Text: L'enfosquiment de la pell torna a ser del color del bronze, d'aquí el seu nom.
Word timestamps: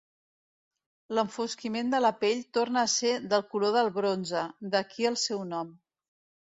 L'enfosquiment 1.17 1.93
de 1.95 2.01
la 2.07 2.11
pell 2.23 2.41
torna 2.59 2.83
a 2.87 2.91
ser 2.97 3.13
del 3.35 3.47
color 3.53 3.77
del 3.79 3.95
bronze, 4.01 4.45
d'aquí 4.75 5.11
el 5.13 5.25
seu 5.29 5.47
nom. 5.57 5.75